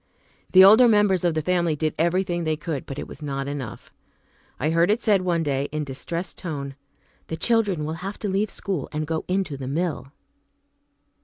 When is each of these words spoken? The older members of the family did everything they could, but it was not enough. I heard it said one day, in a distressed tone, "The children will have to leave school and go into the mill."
The 0.53 0.63
older 0.65 0.87
members 0.87 1.23
of 1.23 1.35
the 1.35 1.43
family 1.43 1.75
did 1.75 1.93
everything 1.99 2.43
they 2.43 2.57
could, 2.57 2.87
but 2.87 2.97
it 2.97 3.07
was 3.07 3.21
not 3.21 3.47
enough. 3.47 3.93
I 4.59 4.71
heard 4.71 4.89
it 4.89 4.99
said 4.99 5.21
one 5.21 5.43
day, 5.43 5.69
in 5.71 5.83
a 5.83 5.85
distressed 5.85 6.39
tone, 6.39 6.73
"The 7.27 7.37
children 7.37 7.85
will 7.85 7.93
have 8.01 8.17
to 8.21 8.27
leave 8.27 8.49
school 8.49 8.89
and 8.91 9.05
go 9.05 9.25
into 9.27 9.57
the 9.57 9.67
mill." 9.67 10.11